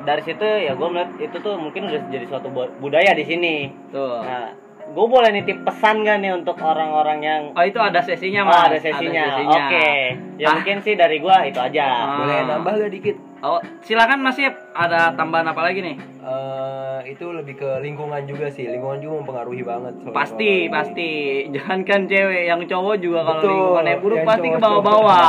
dari 0.00 0.22
situ 0.22 0.42
ya 0.44 0.72
gue 0.72 0.88
melihat 0.88 1.10
itu 1.18 1.36
tuh 1.38 1.54
mungkin 1.54 1.82
udah 1.86 2.00
jadi 2.08 2.26
suatu 2.26 2.48
bu- 2.48 2.72
budaya 2.78 3.12
di 3.12 3.22
sini. 3.22 3.54
tuh 3.88 4.20
Nah, 4.20 4.52
gue 4.84 5.06
boleh 5.06 5.30
nitip 5.30 5.62
pesan 5.62 6.02
gak 6.02 6.18
nih 6.18 6.34
untuk 6.34 6.58
orang-orang 6.58 7.18
yang 7.18 7.42
oh 7.50 7.62
itu 7.62 7.78
ada 7.78 7.98
sesinya 7.98 8.42
Oh, 8.42 8.48
mas 8.48 8.68
ada 8.68 8.78
sesinya. 8.78 9.24
sesinya. 9.32 9.64
Oke. 9.64 9.90
Ya 10.36 10.46
Ah. 10.46 10.54
mungkin 10.54 10.76
sih 10.80 10.94
dari 10.94 11.16
gua 11.18 11.40
itu 11.42 11.56
aja. 11.56 11.82
Ah. 11.82 12.18
Boleh 12.20 12.36
nambah 12.44 12.72
gak 12.76 12.92
dikit? 12.92 13.16
Oh 13.44 13.60
silakan 13.80 14.18
Mas 14.18 14.36
Yip 14.36 14.56
ada 14.72 15.12
tambahan 15.12 15.46
apa 15.46 15.62
lagi 15.62 15.80
nih 15.80 15.96
Eh, 16.24 17.12
itu 17.12 17.28
lebih 17.28 17.52
ke 17.54 17.84
lingkungan 17.84 18.24
juga 18.24 18.48
sih. 18.48 18.64
Lingkungan 18.64 18.96
juga 18.96 19.20
mempengaruhi 19.20 19.60
banget. 19.60 19.92
pasti 20.08 20.40
rokok 20.40 20.64
ini. 20.64 20.72
pasti 20.72 21.08
jangankan 21.52 22.00
cewek 22.08 22.42
yang 22.48 22.60
cowok 22.64 22.96
juga 22.96 23.20
kalau 23.20 23.36
Betul, 23.36 23.52
lingkungannya 23.52 23.96
buruk 24.00 24.16
yang 24.16 24.28
pasti 24.32 24.48
ke 24.48 24.56
bawah-bawah 24.58 25.28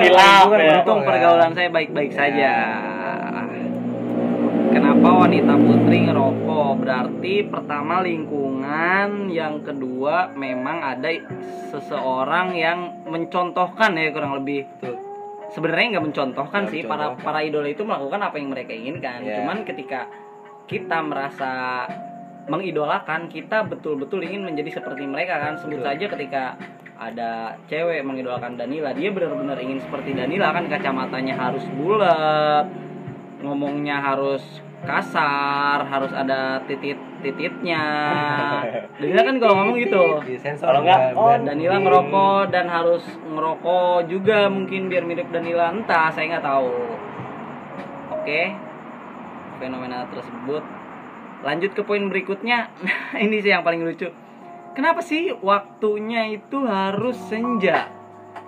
Hilaf, 0.00 0.40
lingkungan 0.40 0.56
ya. 0.56 0.72
merokok, 0.72 0.80
Untung 0.80 1.00
pergaulan 1.04 1.52
saya 1.52 1.68
baik-baik 1.68 2.10
Ya. 2.10 2.16
saja. 2.16 2.52
Kenapa 4.70 5.08
wanita 5.20 5.54
putri 5.58 5.98
ngerokok? 6.00 6.70
Berarti 6.78 7.34
pertama 7.44 7.94
lingkungan, 8.00 9.08
yang 9.28 9.60
kedua 9.60 10.32
memang 10.32 10.80
ada 10.80 11.10
seseorang 11.68 12.56
yang 12.56 12.78
mencontohkan 13.04 13.92
ya 13.92 14.08
kurang 14.08 14.40
lebih. 14.40 14.64
Betul. 14.78 15.09
Sebenarnya 15.50 15.98
nggak 15.98 16.06
mencontohkan 16.10 16.62
Nggak 16.66 16.72
sih 16.72 16.82
para 16.86 17.14
mencontohkan. 17.14 17.26
para 17.26 17.40
idola 17.42 17.68
itu 17.68 17.82
melakukan 17.82 18.20
apa 18.22 18.36
yang 18.38 18.48
mereka 18.54 18.72
inginkan. 18.72 19.18
Ya. 19.26 19.42
Cuman 19.42 19.66
ketika 19.66 20.06
kita 20.70 20.98
merasa 21.02 21.50
mengidolakan, 22.46 23.26
kita 23.26 23.66
betul-betul 23.66 24.22
ingin 24.22 24.46
menjadi 24.46 24.78
seperti 24.78 25.06
mereka 25.06 25.42
kan. 25.42 25.58
Sebut 25.58 25.82
saja 25.82 26.06
ketika 26.06 26.54
ada 27.00 27.56
cewek 27.66 28.04
mengidolakan 28.04 28.54
Danila, 28.54 28.94
dia 28.94 29.10
benar-benar 29.10 29.58
ingin 29.58 29.82
seperti 29.82 30.14
Danila 30.14 30.52
kan 30.52 30.68
kacamatanya 30.68 31.34
harus 31.34 31.64
bulat, 31.74 32.68
ngomongnya 33.40 33.98
harus 33.98 34.42
kasar, 34.80 35.84
harus 35.84 36.12
ada 36.12 36.64
titit-tititnya. 36.64 37.84
Danila 39.00 39.22
kan 39.22 39.36
kalau 39.36 39.54
ngomong 39.60 39.76
gitu. 39.76 40.04
Sensor 40.40 40.72
Kalau 40.72 40.80
nggak, 40.84 41.00
oh, 41.14 41.28
nggak- 41.28 41.44
Danila 41.44 41.76
ngerokok 41.80 42.42
dan 42.48 42.66
harus 42.66 43.04
ngerokok 43.28 44.08
juga 44.08 44.48
mungkin 44.48 44.88
biar 44.88 45.04
mirip 45.04 45.28
Danila 45.28 45.68
entah 45.70 46.08
saya 46.08 46.36
nggak 46.36 46.46
tahu. 46.46 46.72
Oke, 48.16 48.42
fenomena 49.56 50.08
tersebut. 50.08 50.64
Lanjut 51.40 51.70
ke 51.72 51.82
poin 51.84 52.04
berikutnya. 52.08 52.68
Ini 53.16 53.36
sih 53.40 53.52
yang 53.52 53.64
paling 53.64 53.84
lucu. 53.84 54.08
Kenapa 54.70 55.02
sih 55.02 55.34
waktunya 55.34 56.30
itu 56.30 56.62
harus 56.62 57.18
senja? 57.28 57.90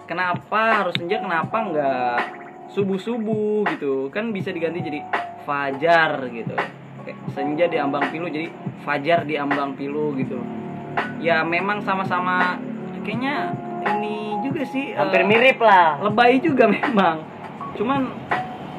Kenapa 0.06 0.84
harus 0.84 0.94
senja? 0.94 1.18
Kenapa 1.18 1.56
nggak 1.66 2.18
subuh 2.70 2.96
subuh 2.96 3.66
gitu? 3.68 4.06
Kan 4.08 4.30
bisa 4.30 4.54
diganti 4.54 4.80
jadi 4.80 5.00
fajar 5.42 6.30
gitu. 6.30 6.54
Oke, 7.02 7.12
senja 7.34 7.66
di 7.66 7.78
ambang 7.82 8.06
pilu 8.14 8.30
jadi 8.30 8.46
fajar 8.87 9.26
di 9.26 9.34
ambang 9.38 9.75
pilu 9.75 10.14
gitu 10.14 10.38
ya 11.22 11.42
memang 11.46 11.80
sama-sama 11.80 12.58
kayaknya 13.02 13.54
ini 13.99 14.38
juga 14.46 14.62
sih 14.68 14.94
Hampir 14.94 15.22
eh, 15.25 15.26
mirip 15.26 15.58
lah. 15.58 15.99
lebay 16.02 16.38
juga 16.38 16.68
memang 16.76 17.25
cuman 17.75 18.11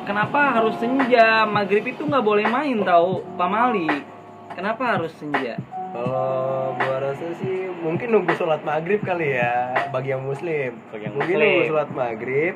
kenapa 0.06 0.60
harus 0.60 0.76
senja 0.78 1.48
maghrib 1.48 1.84
itu 1.88 2.04
nggak 2.06 2.24
boleh 2.24 2.46
main 2.48 2.78
tahu 2.84 3.24
pamali 3.40 3.90
kenapa 4.54 5.00
harus 5.00 5.12
senja 5.18 5.58
Kalau 5.94 6.74
gua 6.74 6.98
rasa 7.06 7.38
sih 7.38 7.70
mungkin 7.70 8.10
nunggu 8.10 8.34
sholat 8.34 8.66
maghrib 8.66 8.98
kali 9.06 9.38
ya 9.38 9.78
bagi 9.94 10.10
yang 10.10 10.26
muslim. 10.26 10.82
Bagi 10.90 11.06
yang 11.06 11.14
mungkin 11.14 11.38
muslim. 11.38 11.46
nunggu 11.46 11.70
sholat 11.70 11.90
maghrib, 11.94 12.54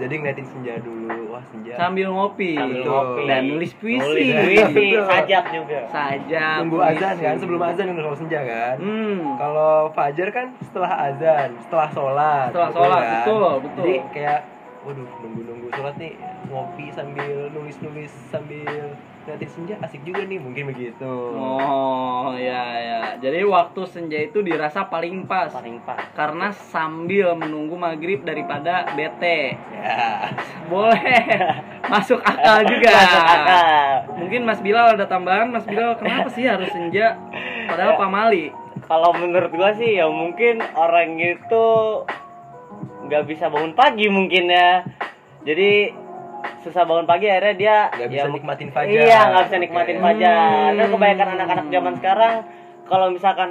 jadi 0.00 0.14
ngeliatin 0.16 0.46
senja 0.46 0.74
dulu. 0.80 1.30
Wah 1.30 1.44
senja. 1.46 1.76
sambil 1.76 2.08
ngopi 2.08 2.56
Sambil 2.56 2.80
Betul. 2.80 2.90
ngopi. 2.90 3.22
dan 3.24 3.42
nulis 3.46 3.72
puisi 3.76 4.00
Nulis 4.00 4.32
puisi, 4.34 4.86
sajak 4.98 5.44
juga. 5.52 5.80
saja 5.86 6.44
Nunggu 6.58 6.76
puisi. 6.76 6.90
azan 6.96 7.14
kan, 7.16 7.34
sebelum 7.36 7.60
azan 7.62 7.84
nunggu 7.86 8.02
sholat 8.02 8.18
senja 8.18 8.40
kan. 8.42 8.76
hmm 8.76 9.18
Kalau 9.36 9.72
fajar 9.92 10.28
kan 10.30 10.46
setelah 10.60 10.92
azan, 11.06 11.48
setelah 11.60 11.88
sholat. 11.90 12.48
Setelah 12.50 12.68
betul 12.68 12.80
sholat, 12.80 13.00
kan? 13.00 13.12
betul, 13.14 13.50
betul. 13.62 13.84
Jadi 13.84 13.94
kayak, 14.10 14.40
waduh 14.80 15.08
nunggu-nunggu 15.20 15.68
sholat 15.70 15.94
nih, 15.96 16.12
ngopi 16.48 16.86
sambil 16.90 17.30
nulis-nulis 17.52 18.12
sambil 18.28 18.96
ngeliatin 19.20 19.48
senja 19.48 19.74
asik 19.78 20.00
juga 20.00 20.22
nih, 20.22 20.36
mungkin 20.36 20.64
begitu. 20.66 21.12
oh 21.30 22.32
ya 22.32 22.64
ya 22.74 22.98
jadi 23.16 23.44
waktu 23.44 23.80
senja 23.84 24.16
itu 24.18 24.40
dirasa 24.40 24.84
paling 24.84 25.24
pas 25.24 25.52
Paling 25.52 25.76
pas. 25.80 26.00
karena 26.12 26.48
sambil 26.50 27.32
menunggu 27.34 27.74
maghrib 27.74 28.20
daripada 28.20 28.88
bete 28.90 29.60
Ya. 29.70 30.32
boleh 30.66 31.20
masuk 31.92 32.18
akal 32.18 32.64
juga 32.64 32.90
Masuk 32.90 33.22
akal. 33.22 33.66
mungkin 34.16 34.40
Mas 34.42 34.60
Bilal 34.60 34.94
ada 34.94 35.04
tambahan 35.04 35.48
Mas 35.48 35.64
Bilal 35.64 35.94
kenapa 35.94 36.28
sih 36.28 36.44
harus 36.44 36.68
senja 36.68 37.16
padahal 37.66 37.94
Ya. 37.94 38.00
pamali 38.00 38.46
Kalau 38.82 39.12
menurut 39.12 39.50
gua 39.50 39.70
sih 39.70 39.94
ya 39.94 40.08
mungkin 40.08 40.58
orang 40.74 41.14
itu 41.14 41.66
nggak 43.02 43.24
bisa 43.24 43.46
bangun 43.46 43.72
pagi 43.72 44.06
mungkin 44.06 44.48
ya 44.48 44.82
jadi 45.40 45.94
susah 46.60 46.82
bangun 46.82 47.04
pagi 47.04 47.26
akhirnya 47.26 47.54
dia 47.54 47.76
Nggak 47.90 48.08
bisa 48.10 48.20
ya, 48.22 48.30
nikmatin 48.30 48.68
fajar. 48.68 48.92
iya 48.92 49.20
nggak 49.26 49.44
bisa 49.46 49.56
nikmatin 49.58 49.98
fajar 49.98 50.68
Hmm. 50.68 50.76
kan 50.76 50.88
kebanyakan 50.90 51.28
anak-anak 51.34 51.66
zaman 51.68 51.94
sekarang 51.96 52.34
kalau 52.84 53.06
misalkan 53.08 53.48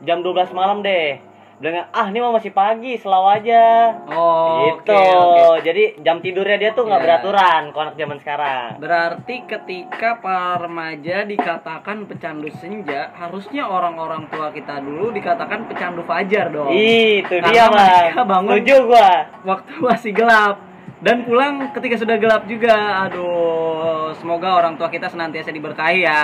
jam 0.00 0.18
12 0.18 0.32
malam 0.50 0.80
deh 0.80 1.20
dengan 1.56 1.84
ah 1.90 2.08
ini 2.08 2.16
mah 2.18 2.32
masih 2.32 2.50
pagi 2.50 2.96
selalu 2.96 3.28
aja 3.36 3.92
Oh, 4.08 4.64
gitu 4.72 4.96
oke, 4.96 5.12
oke. 5.52 5.60
jadi 5.60 6.00
jam 6.00 6.16
tidurnya 6.18 6.56
dia 6.56 6.70
tuh 6.72 6.82
nggak 6.82 6.96
Iya. 6.96 7.06
beraturan 7.06 7.62
kalau 7.68 7.84
anak 7.84 7.96
zaman 7.96 8.16
sekarang 8.16 8.68
Berarti 8.80 9.34
ketika 9.44 10.10
para 10.16 10.56
remaja 10.58 11.20
dikatakan 11.22 12.08
pecandu 12.08 12.48
senja, 12.50 13.12
harusnya 13.12 13.68
orang-orang 13.68 14.24
tua 14.26 14.48
kita 14.48 14.80
dulu 14.80 15.12
dikatakan 15.12 15.68
pecandu 15.68 16.00
fajar 16.02 16.48
dong. 16.48 16.72
itu 16.72 17.28
Karena 17.28 17.46
dia 17.46 17.62
bang 17.62 17.72
mereka 17.76 18.22
bangun- 18.24 18.52
setuju 18.56 18.76
gua 18.82 19.10
Waktu 19.44 19.72
masih 19.82 20.12
gelap 20.14 20.56
dan 21.00 21.24
pulang 21.24 21.72
ketika 21.72 21.96
sudah 22.00 22.16
gelap 22.20 22.44
juga. 22.44 23.08
Aduh, 23.08 24.12
semoga 24.20 24.52
orang 24.52 24.76
tua 24.76 24.92
kita 24.92 25.08
senantiasa 25.08 25.48
diberkahi 25.48 26.04
ya. 26.04 26.22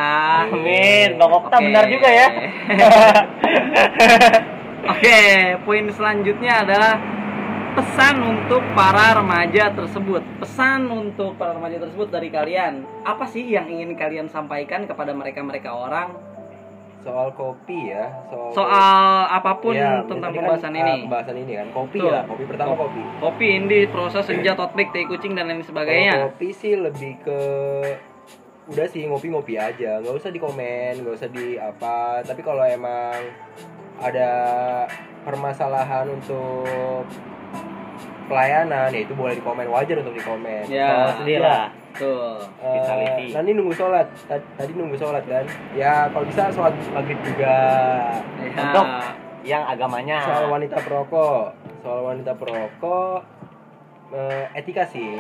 amin 0.53 1.17
bang 1.17 1.33
Okta 1.33 1.57
Oke. 1.57 1.65
benar 1.65 1.85
juga 1.89 2.09
ya 2.13 2.29
Oke, 4.87 5.19
poin 5.67 5.87
selanjutnya 5.91 6.63
adalah 6.63 6.95
pesan 7.75 8.23
untuk 8.23 8.63
para 8.73 9.19
remaja 9.19 9.75
tersebut. 9.75 10.23
Pesan 10.39 10.87
untuk 10.87 11.35
para 11.35 11.59
remaja 11.59 11.83
tersebut 11.83 12.07
dari 12.07 12.31
kalian. 12.31 12.87
Apa 13.03 13.27
sih 13.27 13.43
yang 13.43 13.67
ingin 13.67 13.99
kalian 13.99 14.31
sampaikan 14.31 14.87
kepada 14.87 15.11
mereka-mereka 15.11 15.75
orang 15.75 16.15
soal 17.07 17.29
kopi 17.33 17.95
ya 17.95 18.11
soal 18.27 18.51
soal 18.51 19.07
apa 19.31 19.63
pun 19.63 19.79
Ya, 19.79 20.03
tentang 20.11 20.35
kan, 20.35 20.43
pembahasan 20.43 20.75
ah, 20.75 20.81
ini? 20.83 20.95
pembahasan 21.07 21.37
ini 21.39 21.53
kan. 21.55 21.67
Kopi 21.71 21.99
Betul. 22.03 22.11
lah 22.11 22.23
kopi 22.27 22.45
pertama 22.51 22.73
kopi. 22.75 23.03
Kopi, 23.23 23.47
indi, 23.55 23.81
prosa, 23.87 24.19
senja, 24.27 24.59
tote 24.59 24.75
bag, 24.75 24.91
teh 24.91 25.07
kucing 25.07 25.39
dan 25.39 25.47
lain 25.47 25.63
sebagainya. 25.63 26.27
kopi 26.27 26.51
sih 26.51 26.75
lebih 26.75 27.23
ke 27.23 27.39
udah 28.67 28.87
sih 28.91 29.07
ngopi-ngopi 29.07 29.55
aja. 29.55 30.03
Nggak 30.03 30.15
usah 30.19 30.31
di 30.35 30.41
komen 30.43 31.07
nggak 31.07 31.15
usah 31.15 31.31
di 31.31 31.55
apa. 31.55 32.27
Tapi 32.27 32.43
kalau 32.43 32.67
emang 32.67 33.15
ada 34.03 34.31
permasalahan 35.23 36.11
untuk 36.11 37.07
pelayanan 38.27 38.91
ya 38.91 39.01
itu 39.07 39.15
boleh 39.15 39.39
di 39.39 39.43
komen 39.43 39.71
wajar 39.71 40.03
untuk 40.03 40.15
di 40.19 40.23
komen 40.23 40.67
Ya, 40.67 41.15
tidak, 41.23 41.43
lah 41.47 41.65
Tuh. 41.97 42.37
eh, 42.61 42.73
Vitality. 42.77 43.27
nanti 43.33 43.51
nunggu 43.53 43.73
sholat? 43.73 44.07
Tad- 44.25 44.49
tadi 44.55 44.73
nunggu 44.73 44.97
sholat 44.97 45.25
kan? 45.25 45.45
Ya 45.73 46.07
kalau 46.09 46.25
bisa 46.25 46.49
sholat 46.49 46.75
maghrib 46.93 47.19
juga. 47.25 47.57
Ya. 48.39 48.53
Untuk 48.53 48.87
yang 49.43 49.63
agamanya. 49.65 50.19
Soal 50.23 50.47
wanita 50.49 50.77
perokok. 50.79 51.45
Soal 51.81 52.01
wanita 52.05 52.33
perokok 52.35 53.21
eh, 54.13 54.45
etika 54.55 54.85
sih. 54.85 55.17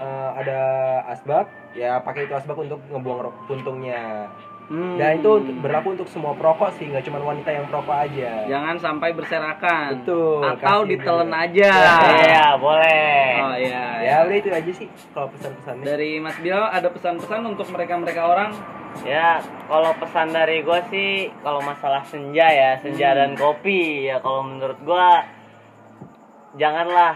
Eh, 0.00 0.30
ada 0.32 0.60
asbak. 1.08 1.50
Ya 1.70 2.00
pakai 2.00 2.24
itu 2.24 2.32
asbak 2.32 2.56
untuk 2.56 2.80
ngebuang 2.88 3.30
puntungnya 3.44 4.26
Hmm. 4.70 4.94
dan 4.94 5.18
itu 5.18 5.26
untuk- 5.34 5.58
berlaku 5.60 5.88
untuk 5.92 6.06
semua 6.06 6.30
perokok 6.30 6.70
sih 6.72 6.86
nggak 6.86 7.02
cuma 7.02 7.18
wanita 7.18 7.50
yang 7.50 7.66
perokok 7.66 8.06
aja 8.06 8.46
Jangan 8.46 8.78
sampai 8.78 9.10
berserakan. 9.10 9.88
Betul, 9.98 10.46
Atau 10.46 10.86
dulu. 10.86 11.34
aja. 11.36 11.72
iya 12.22 12.46
boleh 12.54 13.26
Oh 13.36 13.56
iya. 13.56 13.82
ya 13.98 14.14
udah 14.22 14.36
itu 14.36 14.46
aja 14.48 14.70
sih 14.70 14.86
kalau 15.10 15.26
pesan-pesannya 15.28 15.82
Dari 15.82 16.10
Mas 16.16 16.38
Bilal 16.38 16.70
ada 16.70 16.86
pesan-pesan 16.86 17.42
untuk 17.44 17.66
mereka-mereka 17.66 18.22
orang? 18.24 18.54
Ya, 19.02 19.38
kalau 19.66 19.90
pesan 19.96 20.30
dari 20.30 20.62
gue 20.62 20.80
sih, 20.86 21.10
kalau 21.40 21.58
masalah 21.60 22.02
senja 22.02 22.42
ya, 22.44 22.74
senja 22.76 23.08
Hmm. 23.08 23.16
dan 23.16 23.30
kopi 23.34 24.04
ya, 24.04 24.18
kalau 24.18 24.42
menurut 24.44 24.78
gua 24.80 25.22
janganlah 26.52 27.14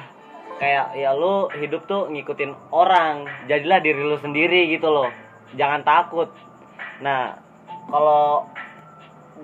kayak 0.56 0.94
ya 0.94 1.10
lu 1.12 1.50
hidup 1.52 1.82
tuh 1.84 2.06
ngikutin 2.08 2.54
orang, 2.70 3.26
jadilah 3.44 3.78
diri 3.78 4.00
lu 4.00 4.14
sendiri 4.16 4.70
gitu 4.70 4.86
loh, 4.86 5.10
jangan 5.52 5.82
takut. 5.82 6.30
Nah, 7.00 7.42
kalau 7.86 8.46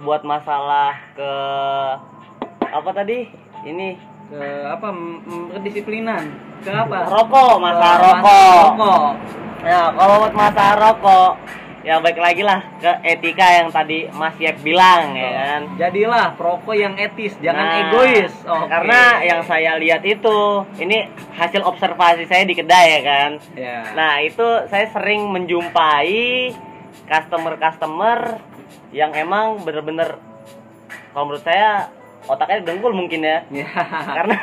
buat 0.00 0.22
masalah 0.22 0.96
ke 1.12 1.32
apa 2.62 2.90
tadi? 2.92 3.26
Ini 3.60 3.88
Ke 4.30 4.40
apa? 4.64 4.94
Kedisiplinan. 5.58 6.24
Ke 6.62 6.70
apa? 6.70 7.02
rokok, 7.04 7.54
masalah 7.58 7.96
Ke 7.96 8.04
rokok. 8.06 8.62
rokok. 8.78 9.08
Nah, 9.60 9.86
kalau 9.92 10.14
buat 10.22 10.34
masalah 10.34 10.74
rokok, 10.78 11.32
ya 11.80 11.96
baik 11.98 12.16
lagi 12.16 12.44
lah 12.44 12.60
ke 12.76 12.92
etika 13.02 13.58
yang 13.58 13.68
tadi 13.68 14.04
Mas 14.12 14.36
Yep 14.36 14.62
bilang 14.62 15.12
ya 15.12 15.30
kan. 15.34 15.60
Jadilah 15.76 16.32
perokok 16.32 16.72
yang 16.72 16.94
etis, 16.94 17.34
jangan 17.42 17.64
Nah, 17.66 17.80
egois. 17.82 18.32
Oke. 18.46 18.68
Karena 18.70 19.00
yang 19.20 19.40
saya 19.42 19.74
lihat 19.76 20.06
itu, 20.06 20.38
ini 20.78 21.08
hasil 21.34 21.60
observasi 21.60 22.24
saya 22.24 22.46
di 22.46 22.54
kedai 22.54 22.86
ya 22.86 23.00
kan. 23.02 23.30
ya. 23.58 23.78
Nah, 23.92 24.22
itu 24.22 24.46
saya 24.70 24.86
sering 24.88 25.26
menjumpai 25.26 26.54
customer-customer 27.08 28.40
yang 28.90 29.14
emang 29.14 29.62
bener-bener 29.62 30.18
kalau 31.10 31.24
menurut 31.26 31.42
saya 31.42 31.90
otaknya 32.26 32.66
dengkul 32.66 32.94
mungkin 32.94 33.20
ya. 33.22 33.38
Ya. 33.50 33.66
Karena 34.18 34.40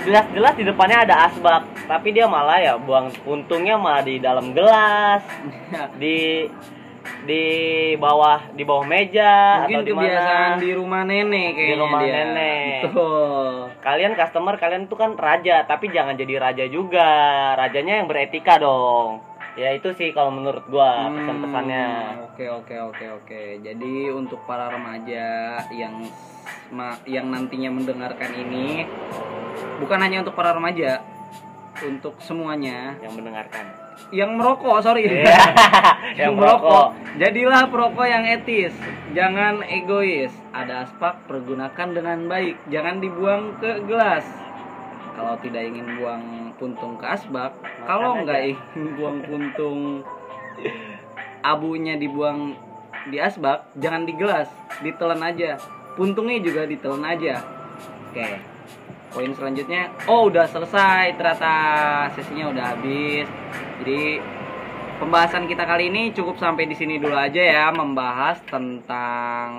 jelas-jelas 0.00 0.54
di 0.56 0.64
depannya 0.64 0.98
ada 1.04 1.28
asbak, 1.28 1.62
tapi 1.84 2.16
dia 2.16 2.24
malah 2.24 2.58
ya 2.58 2.74
buang 2.80 3.12
puntungnya 3.20 3.76
malah 3.76 4.02
di 4.02 4.16
dalam 4.18 4.56
gelas, 4.56 5.22
di 6.00 6.48
di 7.24 7.44
bawah 7.96 8.52
di 8.56 8.62
bawah 8.64 8.84
meja 8.84 9.64
Mungkin 9.64 9.76
atau 9.76 9.84
di 9.84 9.92
kebiasaan 9.92 10.56
di 10.60 10.70
rumah 10.72 11.02
nenek 11.04 11.48
kayaknya 11.52 11.76
rumah 11.80 12.00
dia. 12.00 12.12
nenek. 12.12 12.80
Betul. 12.88 13.52
Kalian 13.80 14.12
customer 14.16 14.54
kalian 14.56 14.84
tuh 14.88 14.98
kan 14.98 15.10
raja, 15.16 15.64
tapi 15.68 15.92
jangan 15.92 16.16
jadi 16.16 16.34
raja 16.40 16.64
juga. 16.68 17.10
Rajanya 17.56 18.00
yang 18.00 18.08
beretika 18.08 18.56
dong. 18.56 19.29
Ya 19.60 19.76
itu 19.76 19.92
sih 19.92 20.16
kalau 20.16 20.32
menurut 20.32 20.64
gua 20.72 21.12
Hmm, 21.12 21.20
pesan-pesannya. 21.20 21.86
Oke 22.32 22.48
oke 22.48 22.76
oke 22.80 23.06
oke. 23.20 23.42
Jadi 23.60 24.08
untuk 24.08 24.40
para 24.48 24.72
remaja 24.72 25.60
yang 25.68 26.00
yang 27.04 27.28
nantinya 27.28 27.68
mendengarkan 27.68 28.32
ini 28.32 28.88
bukan 29.76 30.00
hanya 30.00 30.24
untuk 30.24 30.32
para 30.32 30.56
remaja, 30.56 31.04
untuk 31.84 32.16
semuanya. 32.24 32.96
Yang 33.04 33.20
mendengarkan. 33.20 33.66
yang 34.16 34.32
merokok 34.32 34.80
sorry. 34.80 35.04
Iya, 35.04 35.28
yang 36.16 36.32
yang 36.32 36.32
merokok. 36.40 36.96
Jadilah 37.20 37.68
perokok 37.68 38.06
yang 38.08 38.24
etis. 38.24 38.72
Jangan 39.12 39.60
egois. 39.68 40.32
Ada 40.56 40.88
aspak 40.88 41.28
pergunakan 41.28 41.88
dengan 41.92 42.18
baik. 42.32 42.56
Jangan 42.72 42.96
dibuang 43.04 43.60
ke 43.60 43.84
gelas. 43.84 44.24
Kalau 45.12 45.36
tidak 45.44 45.68
ingin 45.68 46.00
buang 46.00 46.49
puntung 46.60 47.00
ke 47.00 47.08
asbak 47.08 47.56
kalau 47.88 48.20
nggak 48.20 48.52
ingin 48.52 49.00
buang 49.00 49.24
puntung 49.24 50.04
abunya 51.40 51.96
dibuang 51.96 52.52
di 53.08 53.16
asbak 53.16 53.72
jangan 53.80 54.04
di 54.04 54.12
gelas 54.12 54.52
ditelan 54.84 55.24
aja. 55.24 55.56
Puntungnya 55.96 56.38
juga 56.44 56.68
ditelan 56.68 57.02
aja. 57.08 57.40
Oke 58.12 58.60
poin 59.10 59.32
selanjutnya. 59.34 59.90
Oh 60.06 60.30
udah 60.30 60.46
selesai 60.46 61.18
ternyata 61.18 61.54
sesinya 62.14 62.54
udah 62.54 62.64
habis. 62.76 63.26
Jadi 63.82 64.22
pembahasan 65.02 65.50
kita 65.50 65.66
kali 65.66 65.90
ini 65.90 66.14
cukup 66.14 66.38
sampai 66.38 66.70
di 66.70 66.76
sini 66.78 67.02
dulu 67.02 67.16
aja 67.18 67.42
ya 67.42 67.66
membahas 67.74 68.38
tentang 68.46 69.50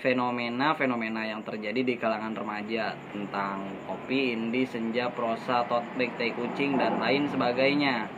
fenomena-fenomena 0.00 1.28
yang 1.28 1.44
terjadi 1.44 1.84
di 1.84 1.94
kalangan 2.00 2.32
remaja 2.32 2.96
tentang 3.12 3.68
kopi, 3.84 4.34
indi, 4.34 4.64
senja, 4.64 5.12
prosa, 5.12 5.62
tote 5.68 5.86
bag, 5.94 6.16
tai 6.16 6.32
kucing 6.32 6.80
dan 6.80 6.98
lain 6.98 7.28
sebagainya. 7.28 8.08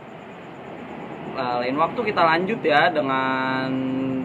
Eh, 1.32 1.56
lain 1.64 1.76
waktu 1.80 2.00
kita 2.12 2.22
lanjut 2.22 2.60
ya 2.60 2.92
dengan 2.92 3.68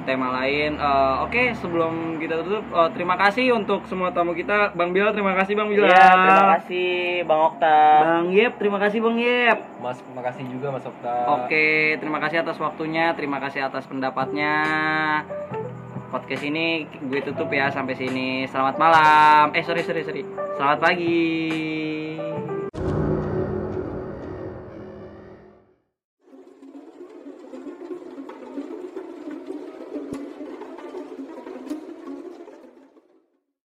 tema 0.04 0.44
lain. 0.44 0.76
Eh, 0.76 1.16
Oke, 1.24 1.56
sebelum 1.56 2.20
kita 2.20 2.44
tutup, 2.44 2.68
eh, 2.68 2.90
terima 2.92 3.16
kasih 3.16 3.56
untuk 3.56 3.88
semua 3.88 4.12
tamu 4.12 4.36
kita, 4.36 4.76
Bang 4.76 4.92
Bilal. 4.92 5.16
Terima 5.16 5.32
kasih 5.36 5.56
Bang 5.56 5.72
Bilal. 5.72 5.88
Iya, 5.88 6.08
terima 6.12 6.46
kasih 6.60 6.90
Bang 7.24 7.42
Okta. 7.48 7.80
Bang 8.04 8.28
Yep, 8.36 8.54
terima 8.60 8.78
kasih 8.80 9.00
Bang 9.00 9.18
Yep. 9.18 9.60
mas 9.78 10.04
makasih 10.12 10.44
juga 10.52 10.68
mas 10.74 10.84
Okta 10.84 11.16
Oke, 11.46 11.96
terima 12.02 12.20
kasih 12.20 12.44
atas 12.44 12.58
waktunya, 12.60 13.16
terima 13.16 13.40
kasih 13.40 13.64
atas 13.64 13.88
pendapatnya. 13.88 14.56
Podcast 16.08 16.44
ini 16.48 16.88
gue 16.88 17.20
tutup 17.24 17.52
ya 17.52 17.68
sampai 17.72 17.96
sini. 17.96 18.48
Selamat 18.48 18.80
malam. 18.80 19.52
Eh 19.52 19.64
sorry 19.64 19.84
sorry 19.84 20.04
sorry. 20.08 20.24
Selamat 20.56 20.80
pagi. 20.80 21.87